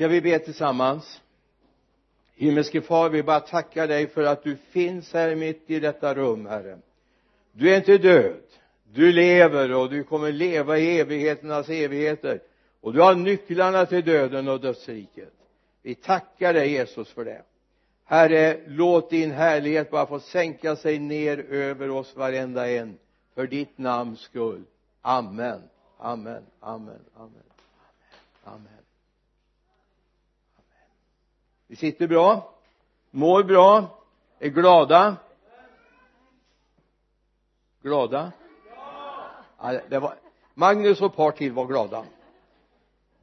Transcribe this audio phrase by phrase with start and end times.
[0.00, 1.20] ska vi be tillsammans?
[2.34, 6.46] Himmelske far vi bara tackar dig för att du finns här mitt i detta rum
[6.46, 6.78] herre.
[7.52, 8.42] Du är inte död.
[8.92, 12.40] Du lever och du kommer leva i evigheternas evigheter.
[12.80, 15.32] Och du har nycklarna till döden och dödsriket.
[15.82, 17.42] Vi tackar dig Jesus för det.
[18.04, 22.98] Herre låt din härlighet bara få sänka sig ner över oss varenda en.
[23.34, 24.64] För ditt namns skull.
[25.02, 25.62] Amen.
[25.98, 26.42] Amen.
[26.60, 27.00] Amen.
[27.14, 27.42] Amen.
[28.44, 28.79] Amen
[31.70, 32.54] vi sitter bra
[33.10, 33.98] mår bra
[34.38, 35.16] är glada.
[37.82, 38.32] Glada?
[39.58, 40.14] Ja, det var
[40.54, 42.04] Magnus och ett par till var glada.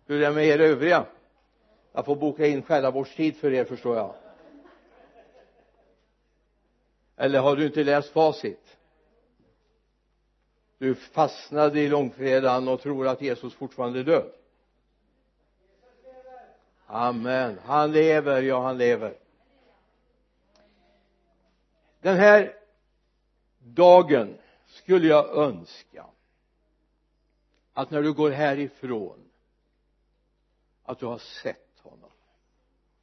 [0.06, 1.06] Hur är det med er övriga?
[1.92, 4.16] Jag får boka in själavårdstid för er förstår jag.
[7.16, 8.78] Eller har du inte läst facit?
[10.78, 14.32] Du fastnade i långfredagen och tror att Jesus fortfarande är död
[16.88, 17.60] amen.
[17.66, 19.18] Han lever ja han lever.
[22.02, 22.54] Den här
[23.60, 26.06] dagen skulle jag önska
[27.74, 29.20] att när du går härifrån
[30.84, 32.10] att du har sett honom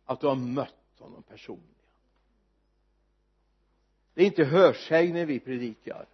[0.04, 1.70] att du har mött honom personligen.
[4.14, 6.06] Det är inte hörsägner vi predikar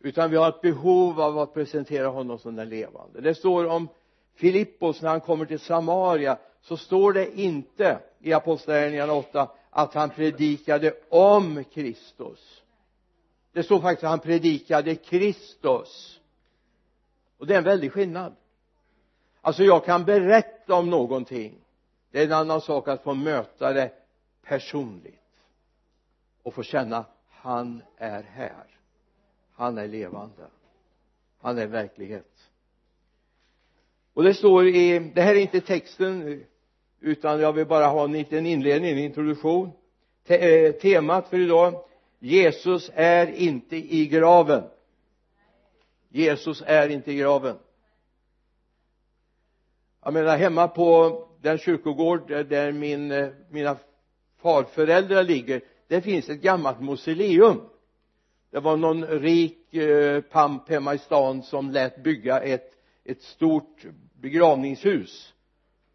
[0.00, 3.20] utan vi har ett behov av att presentera honom som den levande.
[3.20, 3.88] Det står om
[4.34, 10.10] Filippos när han kommer till Samaria så står det inte i apostlagärningarna 8 att han
[10.10, 12.62] predikade om Kristus.
[13.52, 16.20] Det står faktiskt att han predikade Kristus.
[17.38, 18.36] Och det är en väldig skillnad.
[19.40, 21.64] Alltså jag kan berätta om någonting.
[22.10, 23.92] Det är en annan sak att få möta det
[24.42, 25.20] personligt
[26.42, 28.66] och få känna han är här.
[29.54, 30.46] Han är levande.
[31.40, 32.33] Han är verklighet
[34.14, 36.44] och det står i det här är inte texten
[37.00, 39.70] utan jag vill bara ha en liten inledning, en introduktion.
[40.26, 41.84] Te eh, temat för idag
[42.18, 44.62] Jesus är inte i graven.
[46.08, 47.56] Jesus är inte i graven.
[50.04, 53.76] Jag menar hemma på den kyrkogård där min, eh, mina
[54.42, 57.60] farföräldrar ligger det finns ett gammalt mausoleum.
[58.50, 62.73] Det var någon rik eh, pamp hemma i stan som lät bygga ett
[63.04, 63.84] ett stort
[64.20, 65.34] begravningshus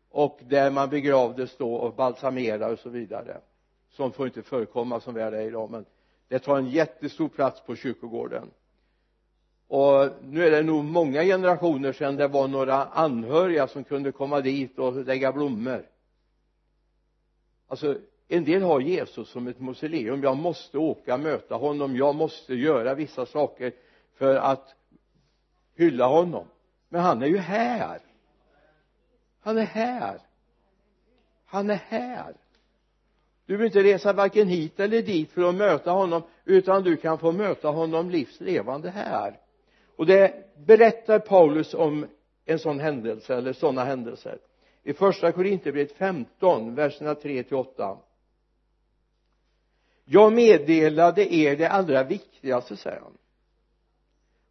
[0.09, 3.42] och där man begravdes då och balsamerade och så vidare
[3.90, 5.86] sånt får inte förekomma som väl är idag men
[6.28, 8.52] det tar en jättestor plats på kyrkogården.
[9.68, 14.42] Och nu är det nog många generationer sedan det var några anhöriga som kunde komma
[14.42, 15.86] dit och lägga blommor.
[17.68, 20.24] Alltså en del har Jesus som ett mausoleum.
[20.24, 21.96] Jag måste åka möta honom.
[21.96, 23.74] Jag måste göra vissa saker
[24.14, 24.75] för att
[25.75, 26.46] hylla honom
[26.89, 28.00] men han är ju här.
[29.41, 30.19] Han är här.
[31.45, 32.33] Han är här.
[33.45, 37.17] Du behöver inte resa varken hit eller dit för att möta honom utan du kan
[37.17, 39.39] få möta honom livslevande här.
[39.95, 42.07] Och det berättar Paulus om
[42.45, 44.39] en sån händelse eller sådana händelser.
[44.83, 47.97] I första Korinthierbrevet 15 verserna 3 till 8
[50.11, 53.17] jag meddelade er det allra viktigaste säger han.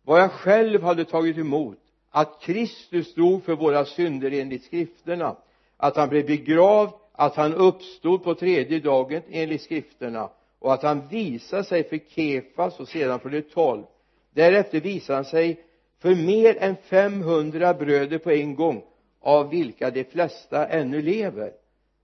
[0.03, 1.79] Vad jag själv hade tagit emot
[2.11, 5.37] att Kristus dog för våra synder enligt skrifterna
[5.77, 11.09] att han blev begravd att han uppstod på tredje dagen enligt skrifterna och att han
[11.09, 13.83] visade sig för Kefas och sedan för de tolv.
[14.31, 15.65] Därefter visade han sig
[15.99, 18.85] för mer än 500 bröder på en gång
[19.21, 21.53] av vilka de flesta ännu lever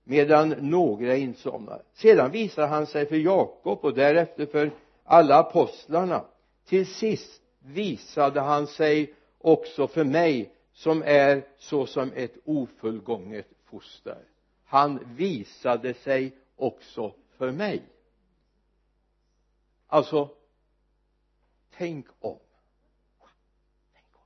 [0.04, 1.82] medan några insomnar.
[1.94, 4.70] Sedan visade han sig för Jakob och därefter för
[5.04, 6.24] alla apostlarna.
[6.68, 9.14] Till sist visade han sig
[9.44, 14.24] också för mig som är såsom ett ofullgånget foster.
[14.64, 17.82] Han visade sig också för mig.
[19.86, 20.28] Alltså
[21.76, 22.38] tänk om.
[23.92, 24.20] Tänk om.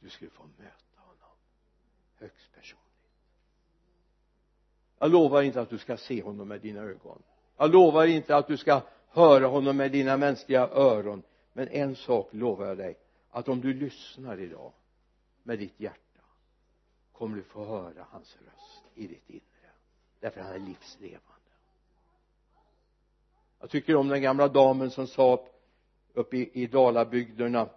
[0.00, 1.36] Du skulle få möta honom
[2.14, 2.84] högst personligt.
[4.98, 7.22] Jag lovar inte att du ska se honom med dina ögon.
[7.56, 11.22] Jag lovar inte att du ska höra honom med dina mänskliga öron.
[11.52, 12.98] Men en sak lovar jag dig
[13.34, 14.72] att om du lyssnar idag
[15.42, 16.20] med ditt hjärta
[17.12, 19.70] kommer du få höra hans röst i ditt inre.
[20.20, 21.50] Därför han är livslevande.
[23.60, 25.46] Jag tycker om den gamla damen som sa
[26.12, 27.68] uppe i, i dalabygderna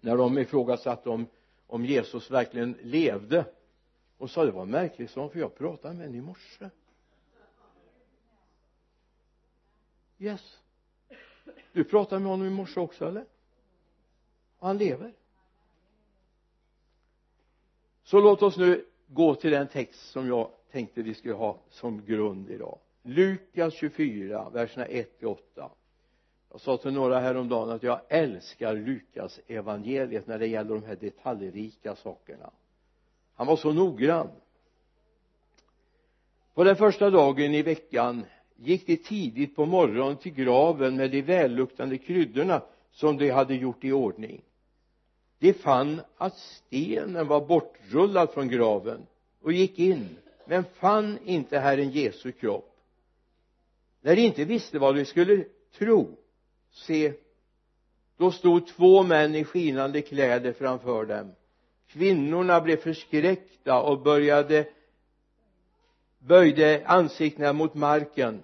[0.00, 1.26] när de ifrågasatte om,
[1.66, 3.44] om Jesus verkligen levde.
[4.18, 6.70] Och sa det var märkligt sa för jag pratade med henne i morse.
[10.18, 10.58] Yes.
[11.72, 13.24] Du pratade med honom i morse också eller?
[14.58, 15.12] Och han lever.
[18.04, 22.04] Så låt oss nu gå till den text som jag tänkte vi skulle ha som
[22.04, 22.78] grund idag.
[23.02, 25.70] Lukas 24 verserna 1 till 8
[26.56, 30.96] jag sa till några häromdagen att jag älskar Lukas evangeliet när det gäller de här
[30.96, 32.50] detaljrika sakerna.
[33.34, 34.28] Han var så noggrann.
[36.54, 38.24] På den första dagen i veckan
[38.56, 42.62] gick de tidigt på morgonen till graven med de välluktande kryddorna
[42.96, 44.42] som de hade gjort i ordning.
[45.38, 49.06] De fann att stenen var bortrullad från graven
[49.42, 50.16] och gick in
[50.46, 52.76] men fann inte Herren Jesu kropp.
[54.00, 55.44] När de inte visste vad de skulle
[55.78, 56.16] tro
[56.70, 57.12] se
[58.16, 61.32] då stod två män i skinande kläder framför dem.
[61.86, 64.68] Kvinnorna blev förskräckta och började
[66.18, 68.42] böjde ansiktena mot marken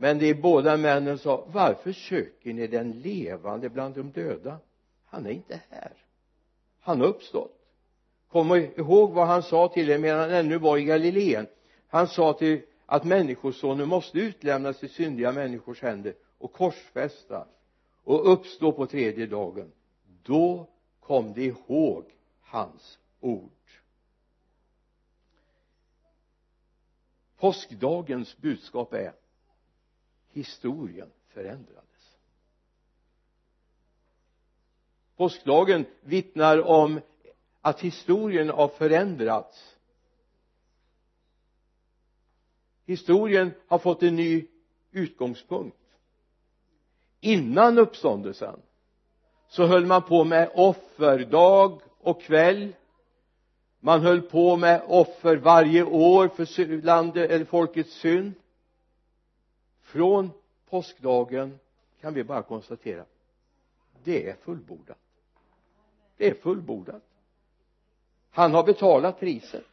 [0.00, 4.58] men de båda männen sa varför söker ni den levande bland de döda?
[5.04, 5.92] Han är inte här.
[6.80, 7.58] Han har uppstått.
[8.28, 11.46] Kom ihåg vad han sa till er medan han ännu var i Galileen?
[11.88, 17.48] Han sa till att människosonen måste utlämnas till syndiga människors händer och korsfästas
[18.04, 19.72] och uppstå på tredje dagen.
[20.22, 20.66] Då
[21.00, 22.04] kom de ihåg
[22.40, 23.50] hans ord.
[27.38, 29.12] Påskdagens budskap är
[30.32, 32.16] historien förändrades.
[35.16, 37.00] Påskdagen vittnar om
[37.60, 39.76] att historien har förändrats.
[42.86, 44.46] Historien har fått en ny
[44.90, 45.76] utgångspunkt.
[47.20, 48.60] Innan uppståndelsen
[49.48, 52.72] så höll man på med offer dag och kväll.
[53.80, 58.32] Man höll på med offer varje år för landet eller folkets synd
[59.92, 60.30] från
[60.68, 61.58] påskdagen
[62.00, 63.04] kan vi bara konstatera
[64.04, 64.98] det är fullbordat.
[66.16, 67.02] Det är fullbordat.
[68.30, 69.66] Han har betalat priset.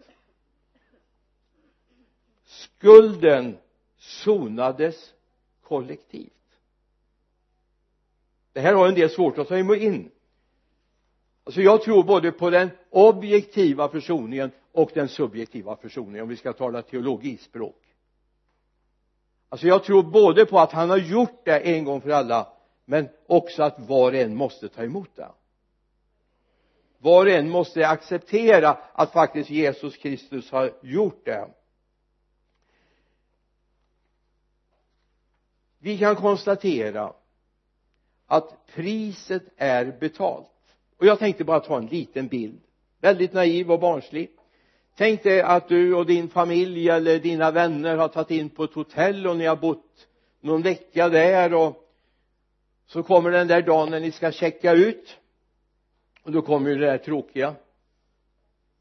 [2.46, 3.58] Skulden
[3.98, 5.14] sonades
[5.62, 6.32] kollektivt.
[8.54, 10.12] Det här har en del svårt att ta in.
[11.44, 16.54] Alltså jag tror både på den objektiva försoningen och den subjektiva försoningen om vi ska
[16.54, 17.87] tala teologispråk
[19.50, 22.48] alltså jag tror både på att han har gjort det en gång för alla
[22.86, 25.30] men också att var och en måste ta emot det.
[26.98, 31.48] Var och en måste acceptera att faktiskt Jesus Kristus har gjort det.
[35.80, 37.14] Vi kan konstatera
[38.26, 40.76] att priset är betalt.
[40.98, 42.62] Och jag tänkte bara ta en liten bild.
[43.00, 44.37] Väldigt naiv och barnslig
[44.98, 48.74] tänk dig att du och din familj eller dina vänner har tagit in på ett
[48.74, 50.08] hotell och ni har bott
[50.42, 51.84] någon vecka där och
[52.88, 55.18] så kommer den där dagen när ni ska checka ut.
[56.24, 57.56] Och då kommer ju det där tråkiga.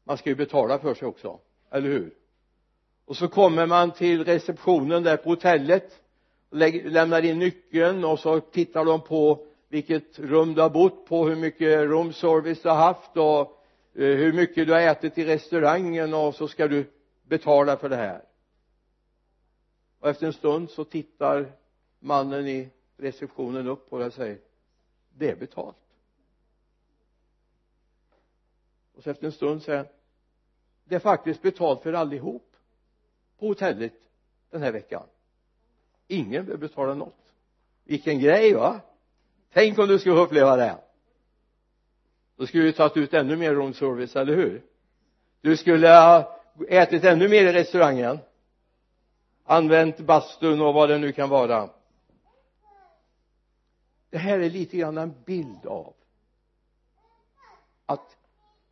[0.03, 1.39] Man ska ju betala för sig också
[1.71, 2.13] eller hur?
[3.05, 6.01] Och så kommer man till receptionen där på hotellet
[6.49, 6.57] och
[6.91, 11.35] lämnar in nyckeln och så tittar de på vilket rum du har bott på hur
[11.35, 13.56] mycket roomservice du har haft och
[13.97, 16.91] Eh, hur mycket du har ätit i restaurangen och så ska du
[17.23, 18.21] betala för det här.
[19.99, 21.51] Och efter en stund så tittar
[21.99, 24.39] mannen i receptionen upp på dig och säger
[25.17, 25.75] det är betalt.
[28.93, 29.87] Och så efter en stund säger han
[30.83, 32.55] det är faktiskt betalt för allihop
[33.37, 33.93] på hotellet
[34.49, 35.03] den här veckan.
[36.07, 37.33] Ingen behöver betala något.
[37.83, 38.81] Vilken grej va?
[39.53, 40.86] Tänk om du skulle uppleva det
[42.37, 44.61] då skulle du tagit ut ännu mer roomservice, eller hur?
[45.41, 46.39] Du skulle ha
[46.69, 48.19] ätit ännu mer i restaurangen.
[49.43, 51.69] Använt bastun och vad det nu kan vara.
[54.09, 55.93] Det här är lite grann en bild av
[57.85, 58.17] att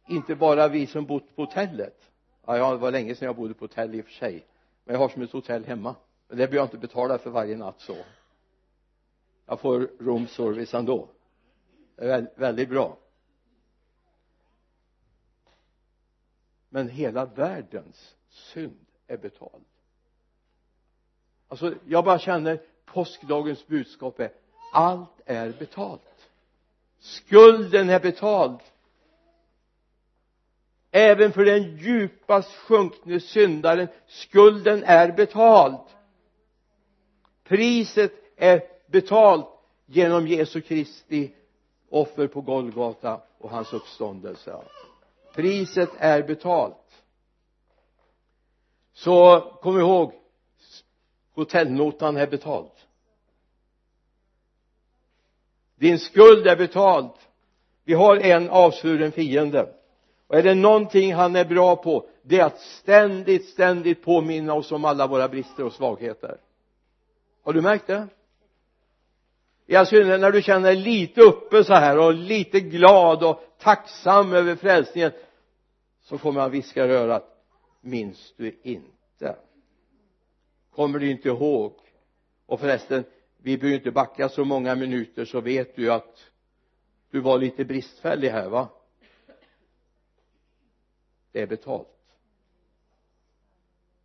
[0.07, 2.11] inte bara vi som bott på hotellet
[2.45, 4.45] ja, det var länge sedan jag bodde på hotell i och för sig
[4.83, 5.95] men jag har som ett hotell hemma.
[6.27, 7.95] Men det behöver jag inte betala för varje natt så.
[9.45, 11.07] Jag får roomservice ändå.
[11.95, 12.97] Det är väldigt bra.
[16.75, 19.63] Men hela världens synd är betald.
[21.47, 24.31] Alltså jag bara känner påskdagens budskap är
[24.73, 26.29] allt är betalt.
[26.99, 28.59] Skulden är betald.
[30.91, 35.87] Även för den djupast sjunkne syndaren skulden är betald.
[37.43, 39.49] Priset är betalt
[39.85, 41.31] genom Jesu Kristi
[41.89, 44.61] offer på Golgata och hans uppståndelse
[45.35, 47.03] priset är betalt.
[48.93, 50.13] Så kom ihåg
[51.33, 52.69] hotellnotan är betald
[55.75, 57.11] din skuld är betald
[57.83, 59.69] vi har en avsvuren fiende.
[60.27, 64.71] Och är det någonting han är bra på det är att ständigt ständigt påminna oss
[64.71, 66.37] om alla våra brister och svagheter.
[67.43, 68.07] Har du märkt det?
[69.67, 73.43] I all synnerhet när du känner dig lite uppe så här och lite glad och
[73.59, 75.11] tacksam över frälsningen
[76.05, 77.35] så kommer han viska i örat
[77.81, 79.35] minns du inte?
[80.71, 81.73] Kommer du inte ihåg?
[82.45, 83.03] Och förresten
[83.37, 86.31] vi behöver inte backa så många minuter så vet du att
[87.11, 88.69] du var lite bristfällig här va?
[91.31, 91.87] Det är betalt.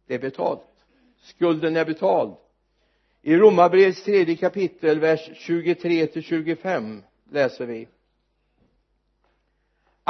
[0.06, 0.66] Det är betalt.
[1.20, 2.36] Skulden är betald.
[3.22, 7.88] I romarbrevets tredje kapitel vers 23 till 25 läser vi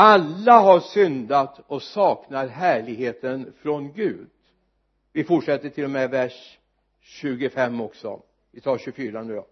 [0.01, 4.29] alla har syndat och saknar härligheten från Gud.
[5.13, 6.59] Vi fortsätter till och med vers
[7.01, 8.23] 25 också.
[8.51, 9.47] Vi tar 24 nu då.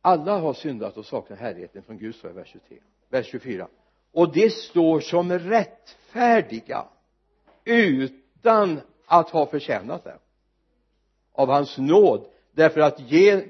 [0.00, 3.68] Alla har syndat och saknar härligheten från Gud står i vers 23 vers 24
[4.12, 6.84] och det står som rättfärdiga
[7.64, 10.18] utan att ha förtjänat det.
[11.32, 12.26] Av hans nåd.
[12.52, 12.98] Därför att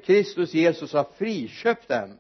[0.04, 2.18] Kristus Jesus har friköpt dem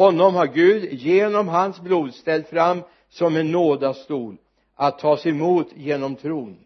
[0.00, 4.36] honom har Gud genom hans blod ställt fram som en nådastol
[4.74, 6.56] att tas emot genom tron.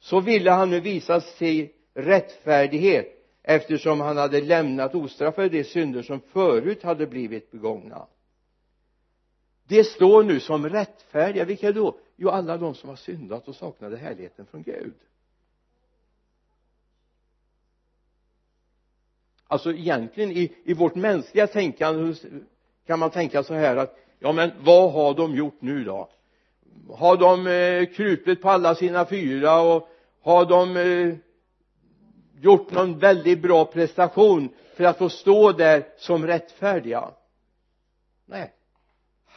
[0.00, 3.06] Så ville han nu visa sig rättfärdighet
[3.42, 8.06] eftersom han hade lämnat ostraffade de synder som förut hade blivit begångna.
[9.64, 11.44] Det står nu som rättfärdiga.
[11.44, 11.98] Vilka då?
[12.16, 14.94] Jo alla de som har syndat och saknade härligheten från Gud.
[19.46, 22.14] Alltså egentligen i, i vårt mänskliga tänkande
[22.86, 26.08] kan man tänka så här att ja men vad har de gjort nu då?
[26.90, 29.88] Har de eh, krupit på alla sina fyra och
[30.22, 31.14] har de eh,
[32.40, 37.10] gjort någon väldigt bra prestation för att få stå där som rättfärdiga?
[38.26, 38.52] Nej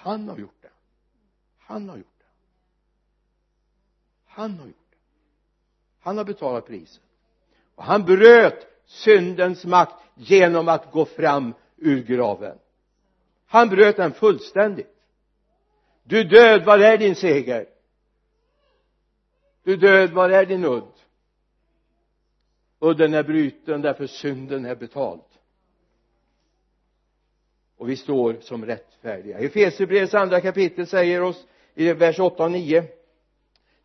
[0.01, 0.69] han har gjort det.
[1.57, 2.25] Han har gjort det.
[4.25, 4.97] Han har gjort det.
[5.99, 7.03] Han har betalat priset.
[7.75, 12.57] Och han bröt syndens makt genom att gå fram ur graven
[13.49, 14.95] han bröt den fullständigt.
[16.03, 17.65] Du död var är din seger?
[19.63, 20.93] Du död var är din udd?
[22.79, 25.21] Udden är bruten därför synden är betald.
[27.77, 29.39] Och vi står som rättfärdiga.
[29.39, 32.83] Efesierbrevets andra kapitel säger oss i vers 8 och 9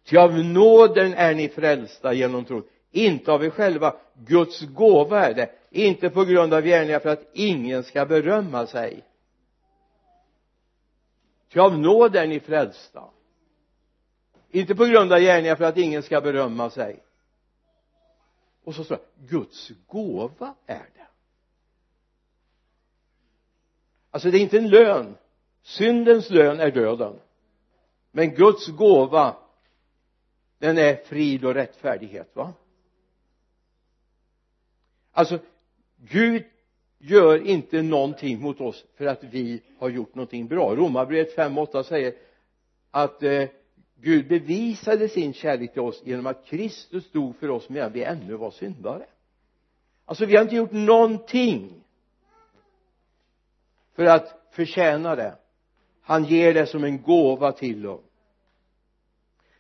[0.05, 2.65] ty av nåden är ni frälsta genom tron.
[2.91, 3.97] Inte av er själva.
[4.15, 5.51] Guds gåva är det.
[5.71, 9.05] Inte på grund av gärningar för att ingen ska berömma sig
[11.55, 13.11] ty av nåd är ni frälsta.
[14.51, 17.03] Inte på grund av gärningar för att ingen ska berömma sig.
[18.65, 21.07] Och så står det Guds gåva är det.
[24.11, 25.17] Alltså det är inte en lön.
[25.63, 27.21] Syndens lön är döden.
[28.11, 29.37] Men Guds gåva
[30.59, 32.53] den är frid och rättfärdighet va?
[35.13, 35.39] Alltså
[35.97, 36.45] Gud
[37.09, 40.75] gör inte någonting mot oss för att vi har gjort någonting bra.
[40.75, 42.15] Romarbrevet 5.8 säger
[42.91, 43.49] att eh,
[44.01, 48.35] Gud bevisade sin kärlek till oss genom att Kristus dog för oss medan vi ännu
[48.35, 49.07] var syndare.
[50.05, 51.73] Alltså vi har inte gjort någonting
[53.97, 55.35] för att förtjäna det.
[56.03, 58.01] Han ger det som en gåva till oss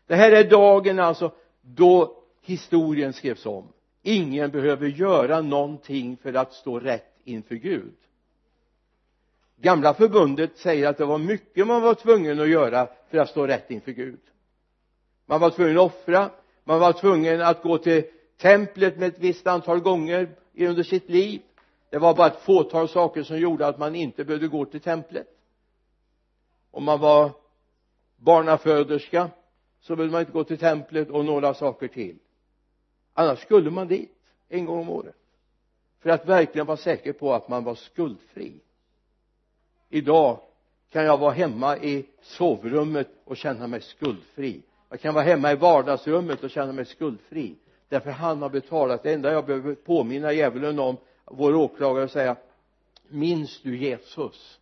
[0.07, 3.69] det här är dagen alltså då historien skrevs om.
[4.03, 7.95] Ingen behöver göra någonting för att stå rätt inför Gud.
[9.57, 13.47] Gamla förbundet säger att det var mycket man var tvungen att göra för att stå
[13.47, 14.21] rätt inför Gud.
[15.26, 16.31] Man var tvungen att offra
[16.64, 18.04] man var tvungen att gå till
[18.37, 21.43] templet med ett visst antal gånger under sitt liv.
[21.90, 25.28] Det var bara ett fåtal saker som gjorde att man inte behövde gå till templet.
[26.71, 27.31] Om man var
[28.16, 29.31] barnaföderska
[29.81, 32.19] så behövde man inte gå till templet och några saker till.
[33.12, 34.16] Annars skulle man dit
[34.49, 35.16] en gång om året
[36.05, 38.53] för att verkligen vara säker på att man var skuldfri.
[39.89, 40.41] Idag
[40.91, 44.63] kan jag vara hemma i sovrummet och känna mig skuldfri.
[44.89, 47.55] Jag kan vara hemma i vardagsrummet och känna mig skuldfri.
[47.89, 49.03] Därför han har betalat.
[49.03, 52.37] Det enda jag behöver påminna djävulen om vår åklagare och säga
[53.09, 54.59] minns du Jesus?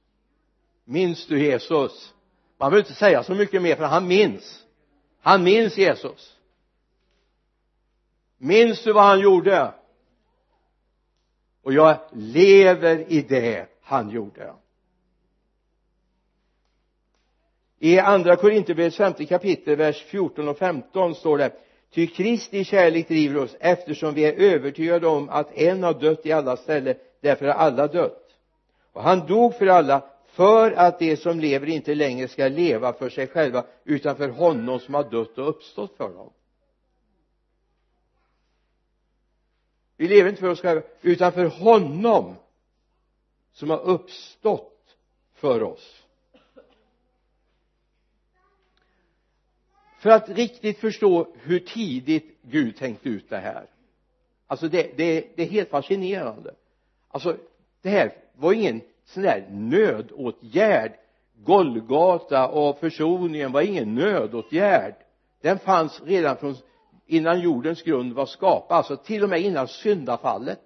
[0.84, 2.14] Minns du Jesus?
[2.58, 4.64] Man behöver inte säga så mycket mer för han minns.
[5.20, 6.36] Han minns Jesus.
[8.38, 9.74] Minns du vad han gjorde?
[11.62, 14.52] Och jag lever i det han gjorde.
[17.78, 21.52] I andra Korinthierbrevets femte kapitel vers 14 och 15 står det
[21.94, 26.32] ty Kristi kärlek driver oss eftersom vi är övertygade om att en har dött i
[26.32, 28.28] alla ställen därför har alla dött.
[28.92, 33.08] Och han dog för alla för att de som lever inte längre ska leva för
[33.08, 36.32] sig själva utan för honom som har dött och uppstått för dem.
[39.96, 42.34] Vi lever inte för oss själva utan för honom
[43.52, 44.96] som har uppstått
[45.34, 46.02] för oss.
[50.00, 53.66] För att riktigt förstå hur tidigt Gud tänkte ut det här.
[54.46, 56.54] Alltså det, det, det är helt fascinerande.
[57.08, 57.36] Alltså
[57.82, 60.92] det här var ingen sån där nödåtgärd.
[61.34, 64.94] Golgata och försoningen var ingen nödåtgärd.
[65.40, 66.56] Den fanns redan från
[67.12, 70.60] innan jordens grund var skapad alltså till och med innan syndafallet.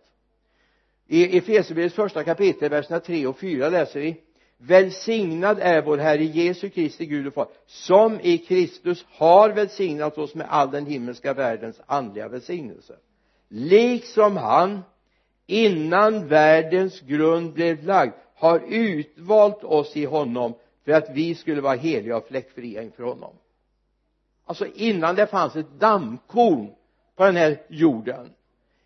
[1.06, 4.16] I Efesierbrevets första kapitel verserna 3 och 4 läser vi
[4.58, 10.34] välsignad är vår Herre Jesu Kristi Gud och Far som i Kristus har välsignat oss
[10.34, 12.96] med all den himmelska världens andliga välsignelse.
[13.48, 14.80] Liksom han
[15.46, 21.76] innan världens grund blev lagd har utvalt oss i honom för att vi skulle vara
[21.76, 23.34] heliga och fläckfria inför honom
[24.46, 26.74] alltså innan det fanns ett dammkorn
[27.14, 28.32] på den här jorden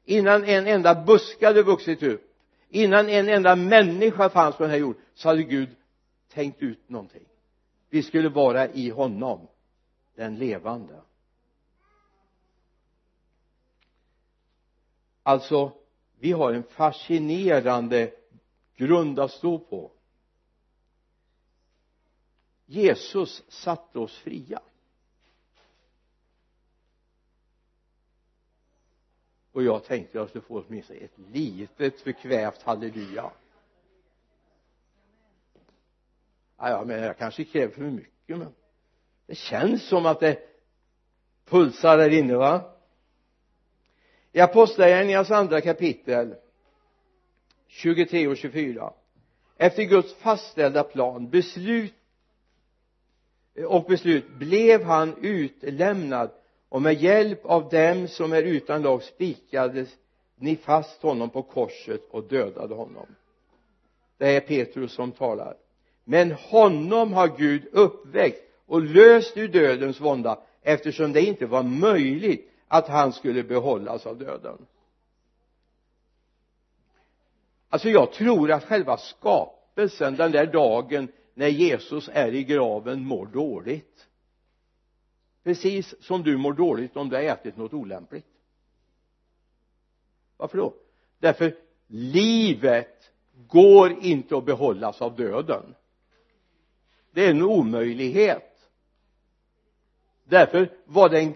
[0.05, 2.37] innan en enda buske hade vuxit upp
[2.69, 5.77] innan en enda människa fanns på den här jorden så hade Gud
[6.29, 7.27] tänkt ut någonting.
[7.91, 9.49] Vi skulle vara i honom
[10.15, 11.01] den levande.
[15.23, 15.73] Alltså
[16.19, 18.13] vi har en fascinerande
[18.77, 19.91] grund att stå på.
[22.67, 24.61] Jesus satte oss fria.
[29.53, 33.31] Och jag tänkte jag skulle få åtminstone ett litet förkvävt halleluja.
[36.59, 38.55] Ja, men jag kanske kräver för mycket men
[39.27, 40.39] det känns som att det
[41.45, 42.77] pulsar där inne va?
[44.33, 46.35] I apostlagärningarnas andra kapitel
[47.67, 48.93] 23 och 24
[49.57, 51.95] efter Guds fastställda plan beslut
[53.67, 56.31] och beslut blev han utlämnad
[56.71, 59.87] och med hjälp av dem som är utan lag spikade
[60.37, 63.07] ni fast honom på korset och dödade honom.
[64.19, 65.57] Det är Petrus som talar.
[66.05, 72.51] Men honom har Gud uppväckt och löst ur dödens vånda eftersom det inte var möjligt
[72.69, 74.67] att han skulle behållas av döden.
[77.69, 83.27] Alltså jag tror att själva skapelsen den där dagen när Jesus är i graven mår
[83.27, 84.07] dåligt
[85.45, 88.27] precis som du mår dåligt om du har ätit något olämpligt.
[90.37, 90.75] Varför då?
[91.19, 93.13] Därför livet
[93.49, 95.75] går inte att behållas av döden.
[97.13, 98.71] Det är en omöjlighet.
[100.25, 101.35] Därför var det en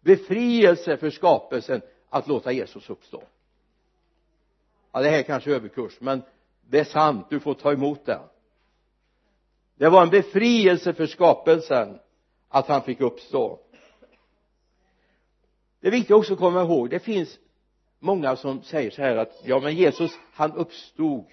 [0.00, 3.22] befrielse för skapelsen att låta Jesus uppstå.
[4.92, 6.22] Ja det här är kanske överkurs men
[6.68, 7.26] det är sant.
[7.30, 8.20] Du får ta emot det
[9.80, 11.98] det var en befrielse för skapelsen
[12.50, 13.58] att han fick uppstå.
[15.80, 17.38] Det är viktigt också att komma ihåg det finns
[17.98, 21.24] många som säger så här att ja men Jesus han uppstod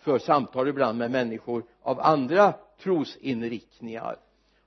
[0.00, 4.16] för samtal ibland med människor av andra trosinriktningar.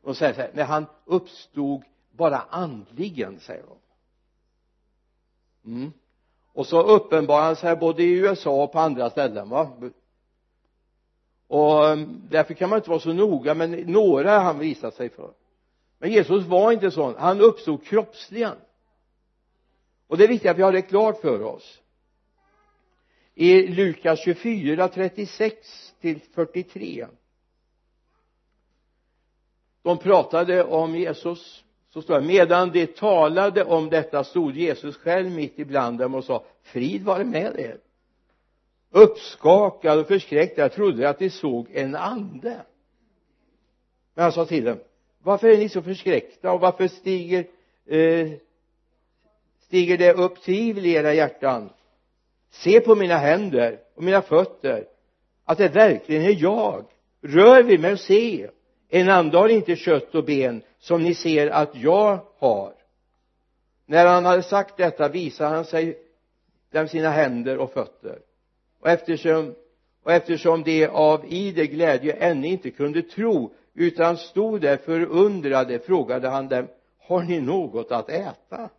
[0.01, 3.75] Och säger så här nej han uppstod bara andligen säger de.
[5.65, 5.93] Mm.
[6.53, 9.71] och så uppenbarar han sig både i USA och på andra ställen va?
[11.49, 15.09] Och ehm, därför kan man inte vara så noga men några har han visat sig
[15.09, 15.31] för.
[15.99, 17.15] Men Jesus var inte sån.
[17.17, 18.55] Han uppstod kroppsligen
[20.07, 21.81] och det är viktigt att vi har det klart för oss.
[23.35, 27.07] I Lukas 24 36 till 43
[29.81, 31.63] de pratade om Jesus.
[31.93, 36.23] Så står det medan de talade om detta stod Jesus själv mitt ibland dem och
[36.23, 37.77] sa frid vare med er
[38.91, 40.57] uppskakad och förskräckt.
[40.57, 42.61] Jag trodde att de såg en ande.
[44.13, 44.79] Men han sa till dem
[45.23, 47.47] varför är ni så förskräckta och varför stiger
[47.85, 48.29] eh,
[49.59, 51.69] stiger det upp tvivel i era hjärtan?
[52.51, 54.85] Se på mina händer och mina fötter
[55.45, 56.85] att det verkligen är jag.
[57.21, 58.49] Rör vid mig och se.
[58.89, 62.73] En ande har inte kött och ben som ni ser att jag har.
[63.85, 65.97] När han hade sagt detta visade han sig
[66.71, 68.19] dem sina händer och fötter
[68.79, 69.55] och eftersom
[70.03, 76.29] och eftersom de av ide glädje ännu inte kunde tro utan stod där förundrade frågade
[76.29, 76.67] han dem
[76.99, 78.69] har ni något att äta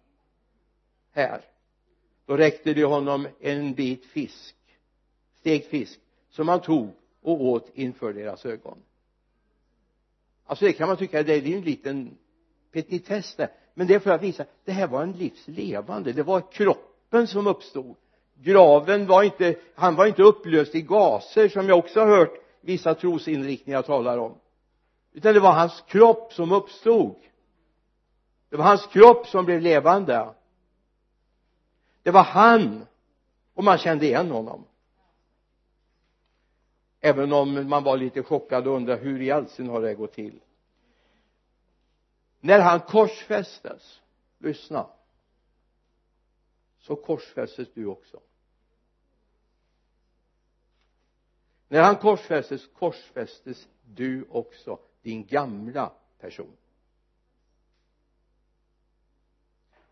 [1.12, 1.40] här?
[2.26, 4.56] Då räckte de honom en bit fisk
[5.40, 6.90] stekt fisk som han tog
[7.22, 8.78] och åt inför deras ögon.
[10.44, 12.18] Alltså det kan man tycka det är en liten
[12.72, 13.50] petitess där.
[13.74, 17.26] Men det är för att visa det här var en livs levande det var kroppen
[17.26, 17.96] som uppstod
[18.42, 22.94] graven var inte han var inte upplöst i gaser som jag också har hört vissa
[22.94, 24.38] trosinriktningar talar om.
[25.12, 27.16] Utan det var hans kropp som uppstod.
[28.48, 30.34] Det var hans kropp som blev levande.
[32.02, 32.86] Det var han
[33.54, 34.66] och man kände igen honom.
[37.00, 40.12] Även om man var lite chockad och undrade hur i all sin har det gått
[40.12, 40.40] till?
[42.40, 44.00] När han korsfästes
[44.38, 44.86] lyssna
[46.78, 48.20] så korsfästes du också.
[51.70, 56.56] När han korsfästes korsfästes du också din gamla person.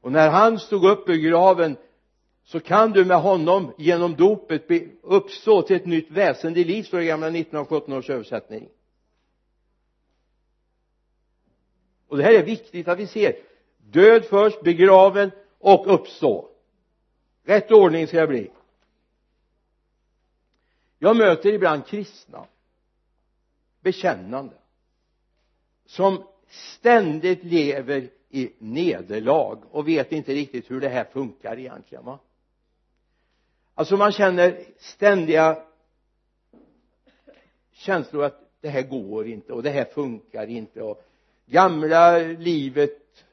[0.01, 1.77] Och när han stod upp ur graven
[2.45, 4.63] så kan du med honom genom dopet
[5.03, 8.69] uppstå till ett nytt väsende i liv står det i gamla 1917 års översättning.
[12.09, 13.37] Och det här är viktigt att vi ser.
[13.77, 16.49] Död först, begraven och uppstå.
[17.45, 18.51] Rätt ordning ska det bli
[20.99, 22.47] jag möter ibland kristna
[23.81, 24.55] bekännande
[25.87, 32.19] som ständigt lever i nederlag och vet inte riktigt hur det här funkar egentligen va?
[33.75, 35.63] Alltså man känner ständiga
[37.73, 41.05] känslor att det här går inte och det här funkar inte och
[41.47, 43.25] gamla livet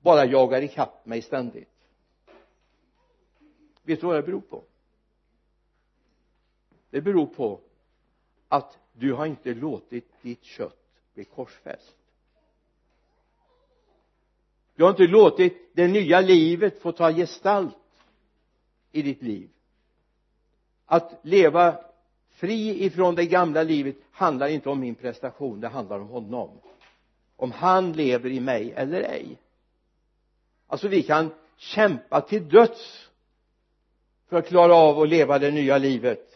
[0.00, 1.68] bara jagar ikapp mig ständigt.
[3.82, 4.64] Vet du vad det beror på?
[6.90, 7.60] Det beror på
[8.48, 10.78] att du har inte låtit ditt kött
[11.14, 11.96] bli korsfäst.
[14.74, 17.76] Du har inte låtit det nya livet få ta gestalt
[18.92, 19.48] i ditt liv.
[20.86, 21.78] Att leva
[22.28, 26.60] fri ifrån det gamla livet handlar inte om min prestation det handlar om honom.
[27.36, 29.38] Om han lever i mig eller ej.
[30.66, 33.08] Alltså vi kan kämpa till döds
[34.28, 36.27] för att klara av att leva det nya livet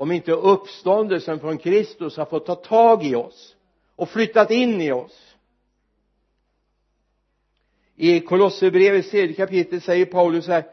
[0.00, 3.56] om inte uppståndelsen från Kristus har fått ta tag i oss
[3.96, 5.36] och flyttat in i oss.
[7.96, 10.64] I Kolosserbrevets tredje kapitel säger Paulus här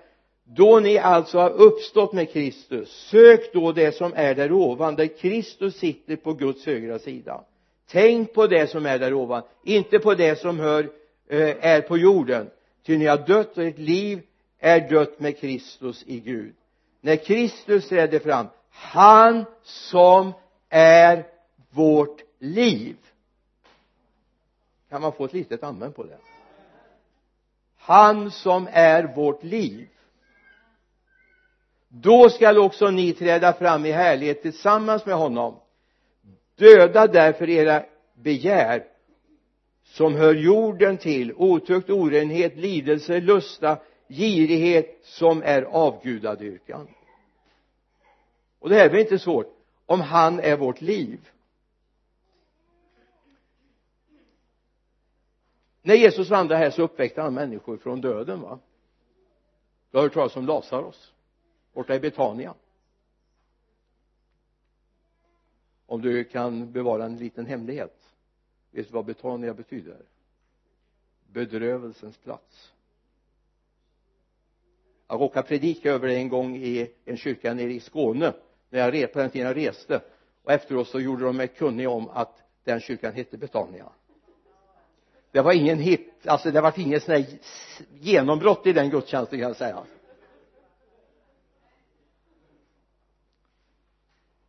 [0.43, 5.17] då ni alltså har uppstått med Kristus sök då det som är där ovan där
[5.17, 7.43] Kristus sitter på Guds högra sida.
[7.89, 10.89] Tänk på det som är där ovan inte på det som hör
[11.29, 12.49] eh, är på jorden.
[12.85, 14.21] Ty ni har dött och ert liv
[14.59, 16.53] är dött med Kristus i Gud.
[17.01, 20.33] När Kristus trädde fram han som
[20.69, 21.25] är
[21.69, 22.97] vårt liv.
[24.89, 26.17] Kan man få ett litet amen på det?
[27.77, 29.87] Han som är vårt liv.
[31.87, 35.59] Då skall också ni träda fram i härlighet tillsammans med honom.
[36.55, 38.83] Döda därför era begär
[39.83, 41.33] som hör jorden till.
[41.33, 43.77] Otukt, orenhet, lidelse, lusta,
[44.09, 46.87] girighet som är avgudadyrkan
[48.67, 51.29] och det här väl inte svårt om han är vårt liv.
[55.81, 58.59] När Jesus vandrade här så uppväckte han människor från döden va?
[59.91, 61.13] Du har hört talas om Lazarus
[61.73, 62.53] borta i Betania.
[65.85, 68.15] Om du kan bevara en liten hemlighet
[68.71, 70.01] vet du vad Betania betyder?
[71.27, 72.73] Bedrövelsens plats.
[75.07, 78.33] Jag råkade predika över det en gång i en kyrka nere i Skåne
[78.69, 80.01] när jag på den tiden jag reste.
[80.43, 83.89] Och efteråt så gjorde de mig kunnig om att den kyrkan hette Betania.
[85.31, 87.25] Det var ingen hit alltså det var inget sån här
[87.99, 89.83] genombrott i den gudstjänsten kan jag säga.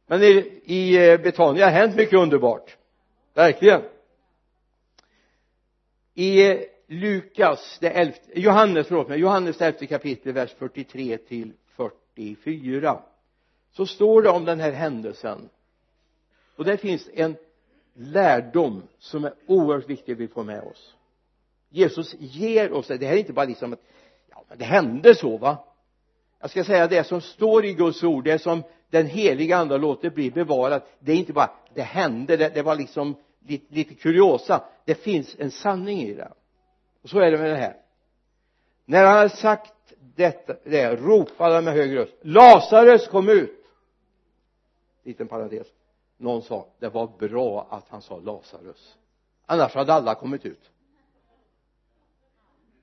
[0.07, 2.76] Men i, i eh, Betania har hänt mycket underbart.
[3.35, 3.83] Verkligen.
[6.14, 13.02] I eh, Lukas det elfte, Johannes förlåt mig Johannes elfte kapitel vers 43 till 44
[13.72, 15.48] så står det om den här händelsen.
[16.57, 17.37] Och där finns en
[17.94, 20.94] lärdom som är oerhört viktig vi får med oss.
[21.70, 22.96] Jesus ger oss det.
[22.96, 23.81] Det här är inte bara liksom att
[24.31, 25.64] ja men det hände så va?
[26.40, 30.11] Jag ska säga det som står i Guds ord det som den heliga ande låter
[30.11, 34.64] bli bevarat det är inte bara det hände det, det var liksom lite, lite kuriosa.
[34.85, 36.33] Det finns en sanning i det.
[37.02, 37.76] Och så är det med det här.
[38.85, 39.72] När han hade sagt
[40.16, 43.58] detta, det ropade han med hög röst Lazarus kom ut!
[45.09, 45.66] Liten parentes.
[46.16, 48.97] Någon sa det var bra att han sa Lazarus.
[49.47, 50.71] Annars hade alla kommit ut.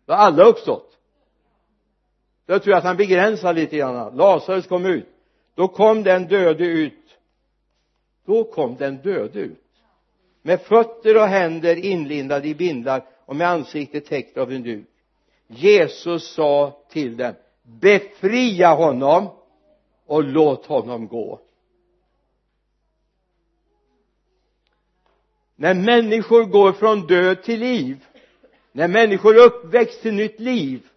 [0.06, 0.98] Då hade alla uppstått.
[2.46, 4.18] Då tror jag att han begränsar lite grann.
[4.18, 5.08] Lazarus kom ut.
[5.56, 7.18] Då kom den döde ut.
[8.26, 9.62] Då kom den döde ut.
[10.42, 14.88] Med fötter och händer inlindade i bindlar och med ansiktet täckt av en duk.
[15.48, 17.34] Jesus sa till dem
[17.64, 19.28] befria honom
[20.06, 21.40] och låt honom gå.
[25.56, 28.06] När människor går från död till liv
[28.76, 30.88] när människor uppväcks till nytt liv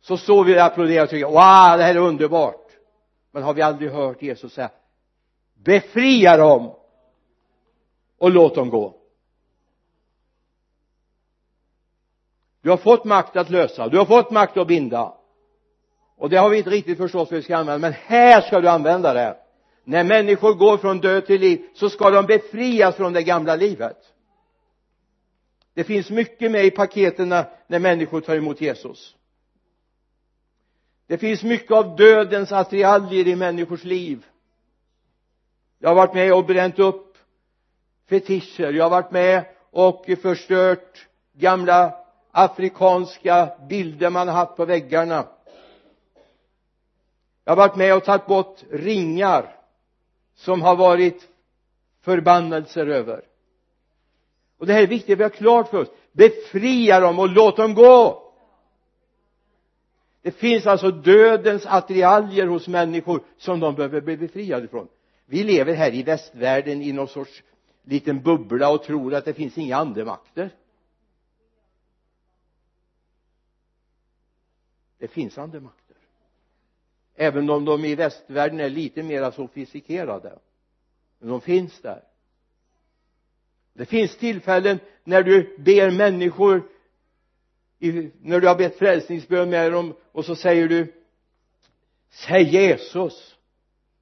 [0.00, 2.66] så står vi och applåderar och tycker wow det här är underbart.
[3.30, 4.70] Men har vi aldrig hört Jesus säga
[5.54, 6.74] befria dem
[8.18, 8.96] och låt dem gå.
[12.62, 15.14] Du har fått makt att lösa du har fått makt att binda.
[16.16, 18.68] Och det har vi inte riktigt förstått hur vi ska använda men här ska du
[18.68, 19.36] använda det
[19.90, 23.96] när människor går från död till liv så ska de befrias från det gamla livet.
[25.74, 27.28] Det finns mycket med i paketen
[27.66, 29.14] när människor tar emot Jesus.
[31.06, 34.26] Det finns mycket av dödens attiraljer i människors liv.
[35.78, 37.18] Jag har varit med och bränt upp
[38.08, 38.72] fetischer.
[38.72, 41.94] Jag har varit med och förstört gamla
[42.30, 45.26] afrikanska bilder man har haft på väggarna.
[47.44, 49.59] Jag har varit med och tagit bort ringar
[50.40, 51.28] som har varit
[52.00, 53.24] förbannelser över.
[54.58, 55.88] Och det här är viktigt vi har klart för oss.
[56.12, 58.26] Befria dem och låt dem gå!
[60.22, 64.88] Det finns alltså dödens attiraljer hos människor som de behöver bli befriade från
[65.30, 67.42] vi lever här i västvärlden i någon sorts
[67.82, 70.50] liten bubbla och tror att det finns inga andemakter.
[74.98, 75.89] Det finns andemakter
[77.20, 80.38] även om de i västvärlden är lite mer sofistikerade.
[81.18, 82.02] Men de finns där.
[83.72, 86.68] Det finns tillfällen när du ber människor
[87.78, 90.92] i, när du har bett frälsningsbön med dem och så säger du
[92.10, 93.36] säg Jesus.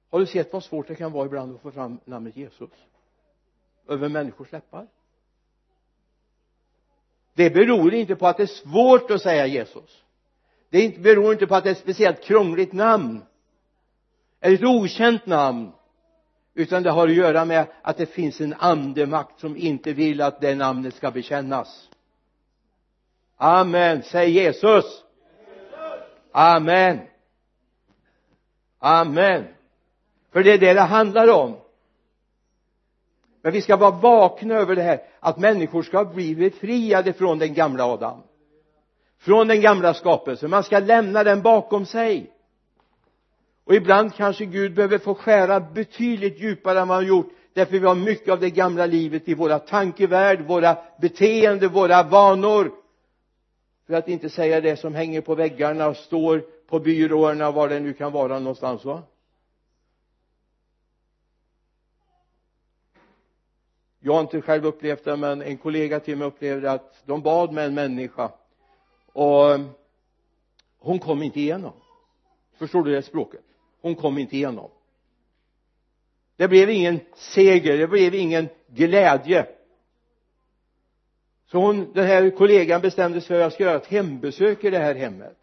[0.09, 2.69] Har du sett vad svårt det kan vara ibland att få fram namnet Jesus?
[3.87, 4.87] Över människors läppar.
[7.33, 10.03] Det beror inte på att det är svårt att säga Jesus
[10.69, 13.21] det beror inte på att det är ett speciellt krångligt namn.
[14.41, 15.71] Eller ett okänt namn.
[16.53, 20.41] Utan det har att göra med att det finns en andemakt som inte vill att
[20.41, 21.89] det namnet ska bekännas.
[23.37, 24.03] Amen.
[24.03, 24.85] Säg Jesus.
[26.31, 26.99] Amen.
[28.79, 29.47] Amen.
[30.31, 31.57] För det är det det handlar om.
[33.41, 37.53] Men vi ska vara vakna över det här att människor ska bli befriade från den
[37.53, 38.21] gamla Adam
[39.19, 40.49] från den gamla skapelsen.
[40.49, 42.31] Man ska lämna den bakom sig.
[43.63, 47.87] Och ibland kanske Gud behöver få skära betydligt djupare än vad han gjort därför vi
[47.87, 52.71] har mycket av det gamla livet i våra tankevärld, våra beteenden, våra vanor.
[53.87, 57.79] För att inte säga det som hänger på väggarna och står på byråerna var det
[57.79, 59.03] nu kan vara någonstans va?
[63.99, 67.53] Jag har inte själv upplevt det men en kollega till mig upplevde att de bad
[67.53, 68.31] med en människa
[69.19, 69.59] och
[70.79, 71.73] hon kom inte igenom.
[72.57, 73.43] Förstår du det språket?
[73.81, 74.69] Hon kom inte igenom.
[76.35, 79.45] Det blev ingen seger det blev ingen glädje.
[81.45, 84.69] Så hon, den här kollegan bestämde sig för att jag ska göra ett hembesök i
[84.69, 85.37] det här hemmet.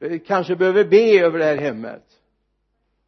[0.00, 2.04] Eh, kanske behöver be över det här hemmet.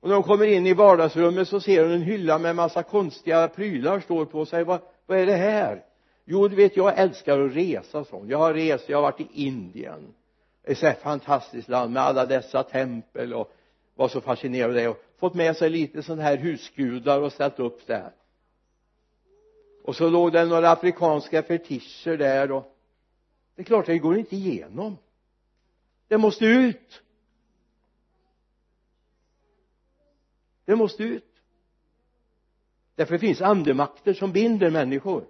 [0.00, 3.48] Och när hon kommer in i vardagsrummet så ser hon en hylla med massa konstiga
[3.48, 4.64] prylar står på sig.
[4.64, 5.85] Vad, vad är det här?
[6.24, 8.30] Jo du vet jag älskar att resa sånt.
[8.30, 10.14] Jag har rest, jag har varit i Indien.
[10.64, 13.52] Ett så här fantastiskt land med alla dessa tempel och
[13.94, 17.58] var så fascinerad av det och fått med sig lite sådana här husgudar och ställt
[17.58, 18.12] upp där.
[19.85, 22.76] Och så låg det några afrikanska fetischer där och
[23.54, 24.96] det är klart det går inte igenom.
[26.08, 27.02] Det måste ut.
[30.64, 31.24] Det måste ut.
[32.94, 35.24] Därför det finns andemakter som binder människor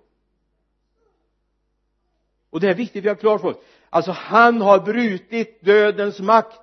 [2.53, 3.57] och det är viktigt vi har klart för oss.
[3.91, 6.61] Alltså han har brutit dödens makt.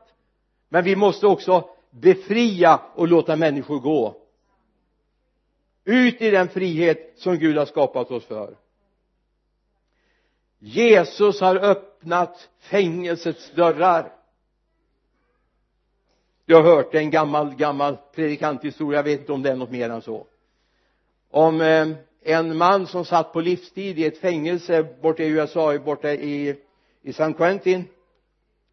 [0.70, 4.16] Men vi måste också befria och låta människor gå.
[5.86, 8.58] Ut i den frihet som Gud har skapat oss för.
[10.60, 14.14] Jesus har öppnat fängelsets dörrar.
[16.46, 19.90] Jag har hört en gammal gammal predikanthistoria jag vet inte om det är något mer
[19.90, 20.26] än så.
[21.30, 21.88] Om eh,
[22.22, 26.56] en man som satt på livstid i ett fängelse borta i USA borta i
[27.02, 27.88] i San Quentin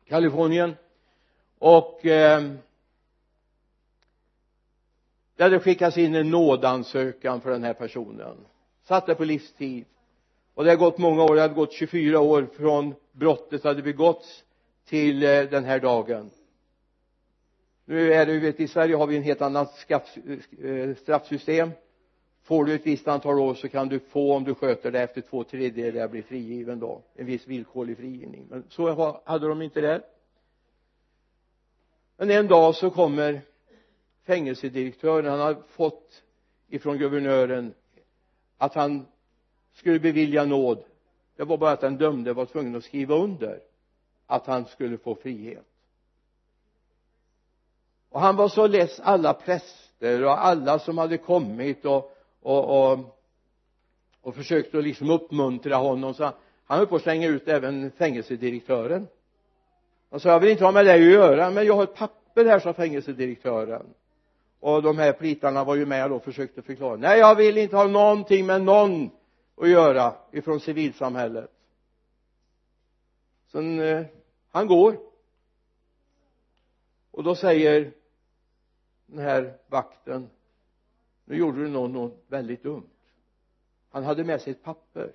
[0.09, 0.75] Kalifornien.
[1.59, 2.43] Och eh,
[5.37, 8.37] det hade skickats in en nådansökan för den här personen.
[8.85, 9.85] Satt där på livstid.
[10.55, 11.35] Och det har gått många år.
[11.35, 14.45] Det hade gått 24 år från brottet hade begåtts
[14.89, 16.31] till eh, den här dagen.
[17.85, 21.71] Nu är det ju vet i Sverige har vi en helt annat eh, straffsystem
[22.47, 25.21] får du ett visst antal år så kan du få om du sköter det efter
[25.21, 27.03] två tredjedelar bli frigiven då.
[27.15, 28.47] En viss villkorlig frigivning.
[28.51, 30.03] Men så hade de inte där
[32.17, 33.41] men en dag så kommer
[34.25, 35.31] fängelsedirektören.
[35.31, 36.23] Han har fått
[36.69, 37.75] ifrån guvernören
[38.59, 39.07] att han
[39.73, 40.85] skulle bevilja nåd.
[41.37, 43.61] Det var bara att den dömde var tvungen att skriva under
[44.27, 45.65] att han skulle få frihet.
[48.09, 52.16] Och han var så less alla präster och alla som hade kommit och,
[52.47, 52.99] och, och,
[54.21, 56.15] och försökte liksom uppmuntra honom.
[56.15, 56.25] Så
[56.65, 59.09] han höll på att slänga ut även fängelsedirektören.
[60.11, 62.45] Han sa jag vill inte ha med dig att göra men jag har ett papper
[62.45, 63.87] här sa fängelsedirektören.
[64.61, 66.97] Och de här plitarna var ju med och försökte förklara.
[66.97, 69.11] Nej jag vill inte ha någonting med någon
[69.57, 71.51] att göra ifrån civilsamhället.
[73.53, 74.07] Sen eh,
[74.51, 74.99] han går.
[77.11, 77.93] Och då säger
[79.07, 80.31] den här vakten
[81.27, 82.91] nu gjorde du något, något väldigt dumt.
[83.89, 85.13] Han hade med sig ett papper.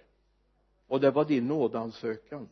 [0.88, 2.50] Och det var din nådansökan.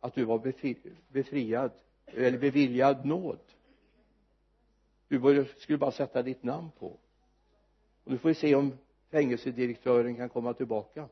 [0.00, 0.76] Att du var befri,
[1.08, 1.70] befriad
[2.06, 3.38] eller beviljad nåd.
[5.08, 6.86] Du skulle bara sätta ditt namn på.
[8.04, 8.78] Och nu får vi se om
[9.10, 11.08] fängelsedirektören kan komma tillbaka.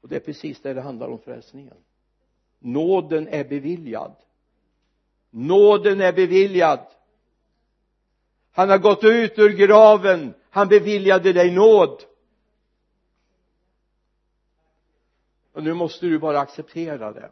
[0.00, 1.76] Och det är precis det det handlar om frälsningen.
[2.58, 4.14] Nåden är beviljad.
[5.30, 6.86] Nåden är beviljad
[8.54, 10.34] han har gått ut ur graven.
[10.50, 12.02] Han beviljade dig nåd.
[15.52, 17.30] Och nu måste du bara acceptera det.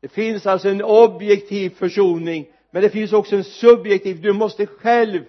[0.00, 4.20] Det finns alltså en objektiv försoning men det finns också en subjektiv.
[4.20, 5.24] Du måste själv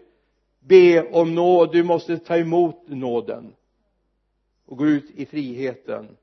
[0.60, 1.72] be om nåd.
[1.72, 3.56] Du måste ta emot nåden
[4.66, 6.18] och gå ut i friheten.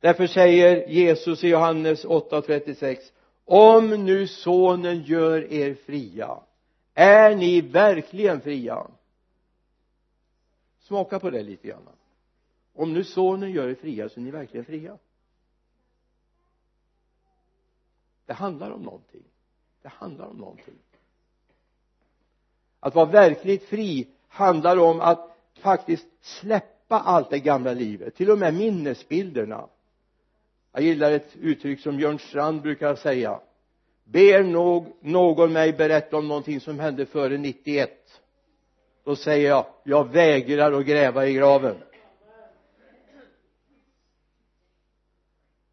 [0.00, 2.96] Därför säger Jesus i Johannes 8.36
[3.44, 6.38] om nu sonen gör er fria
[6.98, 8.86] är ni verkligen fria?
[10.78, 11.88] Smaka på det lite grann.
[12.74, 14.98] Om nu sonen gör er fria så är ni verkligen fria.
[18.26, 19.24] Det handlar om någonting.
[19.82, 20.74] Det handlar om någonting.
[22.80, 28.38] Att vara verkligt fri handlar om att faktiskt släppa allt det gamla livet till och
[28.38, 29.68] med minnesbilderna.
[30.72, 33.40] Jag gillar ett uttryck som Björn Strand brukar säga
[34.06, 34.42] ber
[35.00, 38.22] någon mig berätta om någonting som hände före 91
[39.04, 41.76] då säger jag jag vägrar att gräva i graven.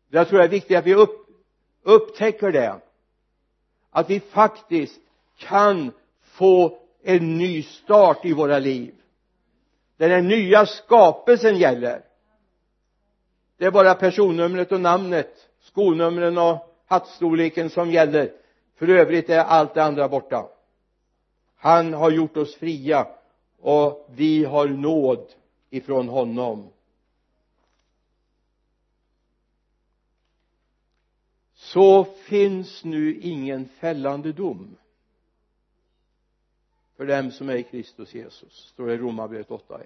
[0.09, 1.27] Jag tror det är viktigt att vi upp,
[1.83, 2.81] upptäcker det.
[3.89, 5.01] Att vi faktiskt
[5.37, 5.91] kan
[6.21, 8.93] få en ny start i våra liv.
[9.97, 12.01] Där den nya skapelsen gäller.
[13.57, 18.33] Det är bara personnumret och namnet skolnumren och hattstorleken som gäller.
[18.75, 20.49] För övrigt är allt det andra borta.
[21.55, 23.07] Han har gjort oss fria
[23.57, 25.33] och vi har nåd
[25.69, 26.69] ifrån honom.
[31.53, 34.75] Så finns nu ingen fällande dom
[36.95, 39.85] för dem som är i Kristus Jesus står det i Romarbrevet 8.1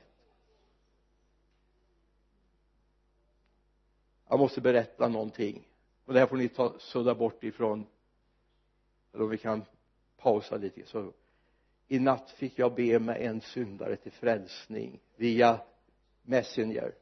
[4.29, 5.67] jag måste berätta någonting
[6.07, 7.85] och det här får ni ta, sudda bort ifrån.
[9.13, 9.65] Eller om vi kan
[10.17, 10.85] pausa lite.
[10.85, 11.13] Så
[11.87, 15.59] i natt fick jag be med en syndare till frälsning via
[16.21, 16.93] Messenger.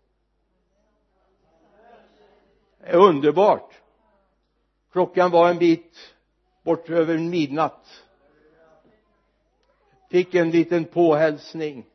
[2.80, 3.82] Det är underbart.
[4.92, 6.16] Klockan var en bit
[6.64, 8.04] bort över midnatt.
[10.10, 11.86] Fick en liten påhälsning.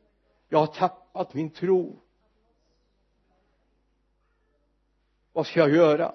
[0.49, 1.99] Jag har tappat min tro.
[5.33, 6.13] Vad ska jag göra?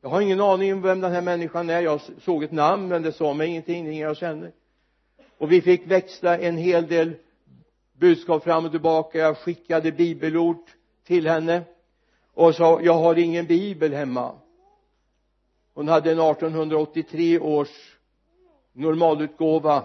[0.00, 1.80] Jag har ingen aning om vem den här människan är.
[1.80, 3.86] Jag såg ett namn men det sa mig ingenting.
[3.86, 4.52] Ingen jag känner.
[5.38, 7.12] Och vi fick växla en hel del
[7.98, 9.18] budskap fram och tillbaka.
[9.18, 10.64] Jag skickade bibelord
[11.06, 11.62] till henne
[12.34, 14.34] och sa jag har ingen bibel hemma.
[15.74, 17.96] Hon hade en 1883 års
[18.72, 19.84] normalutgåva.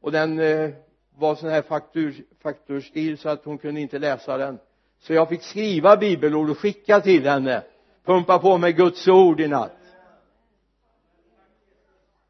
[0.00, 0.70] Och den eh,
[1.18, 4.58] var sån här faktur, fakturstil så att hon kunde inte läsa den.
[4.98, 7.62] Så jag fick skriva bibelord och skicka till henne
[8.04, 9.76] pumpa på med Guds ord i natt.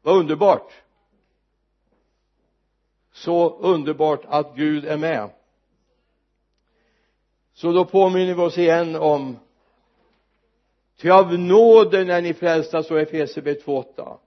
[0.01, 0.73] Vad underbart.
[3.11, 5.29] Så underbart att Gud är med.
[7.53, 9.39] Så då påminner vi oss igen om
[10.97, 14.17] ty av nåden är ni frälsta så är Efesierbrevet 2.8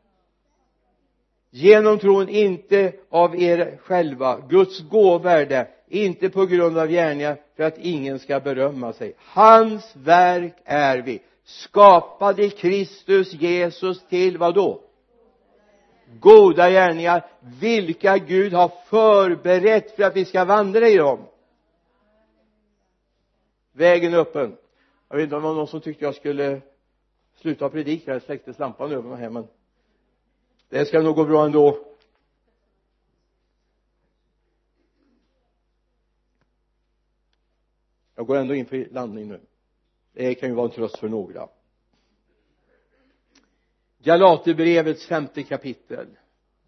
[1.55, 4.41] genom tron inte av er själva.
[4.49, 9.15] Guds gåvärde inte på grund av gärningar för att ingen ska berömma sig.
[9.19, 14.85] Hans verk är vi skapade i Kristus Jesus till vad då
[16.21, 17.27] goda gärningar.
[17.41, 21.27] Vilka Gud har förberett för att vi ska vandra i dem?
[23.73, 24.57] Vägen är öppen.
[25.09, 26.61] Jag vet inte om det var någon som tyckte jag skulle
[27.35, 28.13] sluta predika.
[28.13, 29.49] Jag släcktes lampan över mig här men
[30.69, 31.79] det ska nog gå bra ändå.
[38.15, 39.41] Jag går ändå in för landning nu
[40.15, 41.49] det kan ju vara en tröst för några.
[43.99, 46.07] Galaterbrevets femte kapitel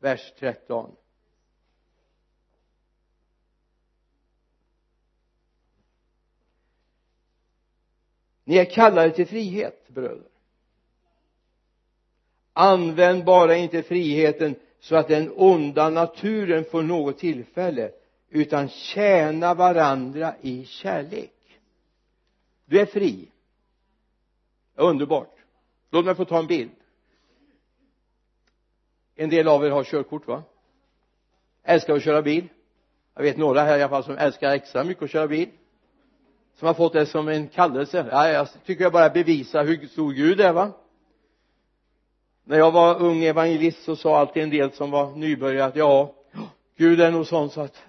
[0.00, 0.96] vers 13
[8.44, 10.28] ni är kallade till frihet bröder.
[12.52, 17.92] Använd bara inte friheten så att den onda naturen får något tillfälle
[18.28, 21.32] utan tjäna varandra i kärlek.
[22.64, 23.28] Du är fri
[24.84, 25.34] underbart.
[25.90, 26.70] Låt mig få ta en bild.
[29.14, 30.42] En del av er har körkort va?
[31.62, 32.48] Älskar att köra bil.
[33.14, 35.48] Jag vet några här i alla fall som älskar extra mycket att köra bil.
[36.54, 38.06] Som har fått det som en kallelse.
[38.10, 40.72] Ja, jag tycker jag bara bevisar hur stor Gud är va?
[42.44, 46.14] När jag var ung evangelist så sa alltid en del som var nybörjare att ja
[46.76, 47.82] Gud är nog sån så att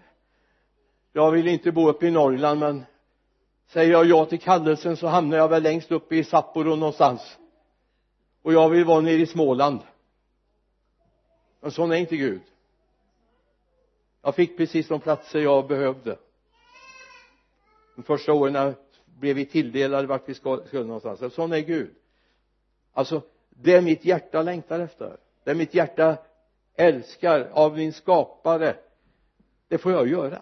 [1.13, 2.85] jag vill inte bo uppe i Norrland men
[3.67, 7.37] säger jag ja till kallelsen så hamnar jag väl längst upp i Sapporo någonstans.
[8.41, 9.79] Och jag vill vara nere i Småland.
[11.59, 12.41] Men sån är inte Gud.
[14.21, 16.17] Jag fick precis de platser jag behövde.
[17.95, 21.33] De första åren blev vi tilldelade vart vi skulle någonstans.
[21.33, 21.95] Sån är Gud.
[22.93, 25.17] Alltså det mitt hjärta längtar efter.
[25.43, 26.17] Det mitt hjärta
[26.75, 28.75] älskar av min skapare.
[29.67, 30.41] Det får jag göra.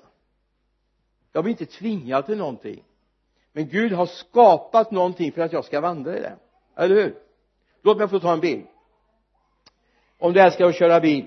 [1.32, 2.84] Jag blir inte tvingad till någonting
[3.56, 6.36] men Gud har skapat någonting för att jag ska vandra i det.
[6.76, 7.16] Eller hur?
[7.82, 8.66] Låt mig få ta en bild
[10.18, 11.26] om du älskar att köra bil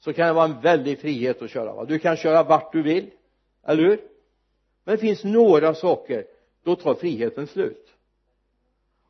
[0.00, 1.84] så kan det vara en väldig frihet att köra va?
[1.84, 3.10] du kan köra vart du vill
[3.66, 4.00] eller hur?
[4.84, 6.24] Men det finns några saker
[6.64, 7.88] då tar friheten slut.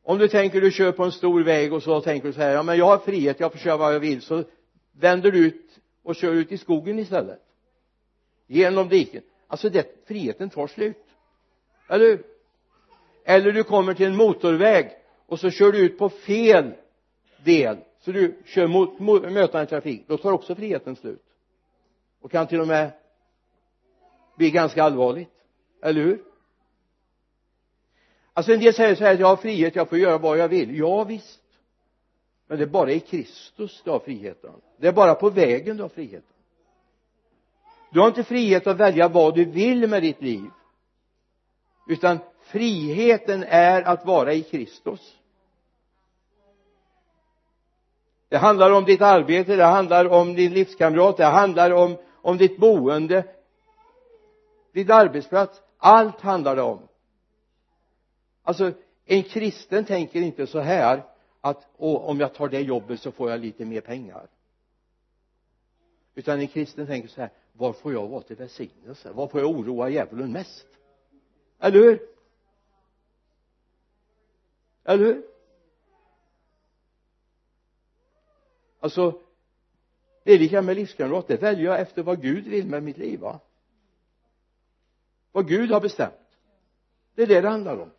[0.03, 2.51] Om du tänker du kör på en stor väg och så tänker du så här
[2.51, 4.45] ja men jag har frihet jag får köra vad jag vill så
[4.93, 7.41] vänder du ut och kör ut i skogen istället.
[8.47, 9.23] Genom diken.
[9.47, 11.05] Alltså det, friheten tar slut.
[11.89, 12.32] Eller hur?
[13.25, 14.91] Eller du kommer till en motorväg
[15.27, 16.73] och så kör du ut på fel
[17.45, 17.79] del.
[18.01, 20.05] Så du kör mot, mot mötande trafik.
[20.07, 21.25] Då tar också friheten slut.
[22.21, 22.91] Och kan till och med
[24.37, 25.33] bli ganska allvarligt.
[25.83, 26.23] Eller hur?
[28.33, 30.79] Alltså en del säger så här jag har frihet jag får göra vad jag vill.
[30.79, 31.43] Ja visst.
[32.47, 34.53] Men det är bara i Kristus du har friheten.
[34.77, 36.33] Det är bara på vägen du har friheten.
[37.93, 40.45] Du har inte frihet att välja vad du vill med ditt liv.
[41.89, 45.19] Utan friheten är att vara i Kristus.
[48.29, 52.59] Det handlar om ditt arbete det handlar om din livskamrat det handlar om om ditt
[52.59, 53.25] boende
[54.73, 55.63] din arbetsplats.
[55.79, 56.89] Allt handlar det om.
[58.43, 58.73] Alltså
[59.05, 61.03] en kristen tänker inte så här
[61.41, 64.29] att om jag tar det jobbet så får jag lite mer pengar.
[66.15, 69.13] Utan en kristen tänker så här var får jag vara till välsignelse?
[69.13, 70.67] Var får jag oroa djävulen mest?
[71.61, 72.12] Eller hur?
[74.85, 75.23] Eller hur?
[78.81, 79.21] Alltså
[80.25, 81.29] det är lika med livskamrat.
[81.29, 83.41] Det väljer jag efter vad Gud vill med mitt liv va?
[85.33, 86.13] Vad Gud har bestämt.
[87.15, 87.91] Det är det det handlar om.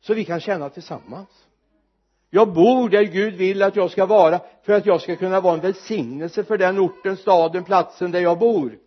[0.00, 1.46] Så vi kan känna tillsammans.
[2.30, 5.54] Jag bor där Gud vill att jag ska vara för att jag ska kunna vara
[5.54, 8.78] en välsignelse för den orten, staden, platsen där jag bor.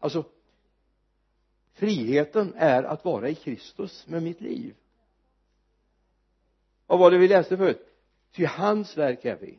[0.00, 0.24] Alltså
[1.78, 4.74] friheten är att vara i Kristus med mitt liv.
[6.86, 7.88] Vad var det vi läste förut?
[8.32, 9.58] Ty hans verk är vi.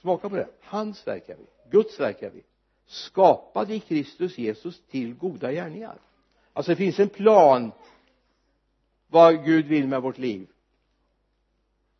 [0.00, 0.48] Smaka på det.
[0.60, 1.46] Hans verk är vi.
[1.70, 2.42] Guds verk är vi.
[2.86, 5.98] Skapade i Kristus Jesus till goda gärningar.
[6.52, 7.72] Alltså det finns en plan
[9.06, 10.48] vad Gud vill med vårt liv.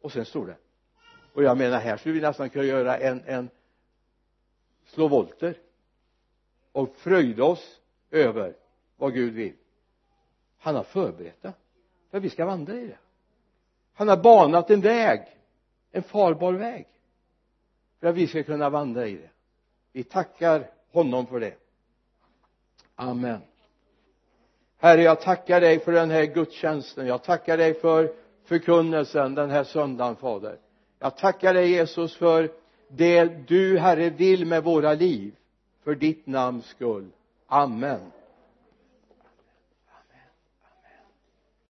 [0.01, 0.57] Och sen står det
[1.39, 3.51] och jag menar här skulle vi nästan kunna göra en, en
[4.87, 5.59] slå volter
[6.73, 7.81] och fröjda oss
[8.11, 8.55] över
[8.97, 9.55] vad Gud vill.
[10.59, 11.53] Han har förberett det
[12.11, 12.99] för att vi ska vandra i det.
[13.95, 15.39] Han har banat en väg
[15.93, 16.87] en farbar väg
[18.01, 19.31] för att vi ska kunna vandra i det.
[19.93, 21.55] Vi tackar honom för det.
[22.95, 23.41] Amen.
[24.79, 27.07] Herre jag tackar dig för den här gudstjänsten.
[27.07, 30.59] Jag tackar dig för förkunnelsen den här söndagen fader.
[30.99, 32.51] Jag tackar dig Jesus för
[32.89, 35.35] det du herre vill med våra liv
[35.85, 37.11] för ditt namns skull.
[37.51, 38.13] Amen